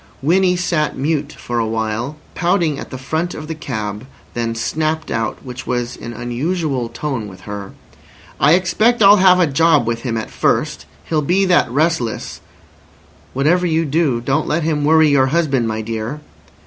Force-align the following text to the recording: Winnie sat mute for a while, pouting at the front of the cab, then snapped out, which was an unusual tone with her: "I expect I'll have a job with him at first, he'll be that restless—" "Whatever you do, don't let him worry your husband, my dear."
Winnie 0.23 0.55
sat 0.55 0.97
mute 0.97 1.31
for 1.33 1.59
a 1.59 1.67
while, 1.67 2.15
pouting 2.33 2.79
at 2.79 2.89
the 2.89 2.97
front 2.97 3.35
of 3.35 3.47
the 3.47 3.53
cab, 3.53 4.07
then 4.33 4.55
snapped 4.55 5.11
out, 5.11 5.37
which 5.45 5.67
was 5.67 5.95
an 5.95 6.11
unusual 6.11 6.89
tone 6.89 7.27
with 7.27 7.41
her: 7.41 7.73
"I 8.39 8.53
expect 8.53 9.03
I'll 9.03 9.17
have 9.17 9.39
a 9.39 9.45
job 9.45 9.85
with 9.85 10.01
him 10.01 10.17
at 10.17 10.31
first, 10.31 10.87
he'll 11.03 11.21
be 11.21 11.45
that 11.45 11.69
restless—" 11.69 12.41
"Whatever 13.33 13.67
you 13.67 13.85
do, 13.85 14.19
don't 14.19 14.47
let 14.47 14.63
him 14.63 14.83
worry 14.83 15.07
your 15.07 15.27
husband, 15.27 15.67
my 15.67 15.81
dear." 15.81 16.19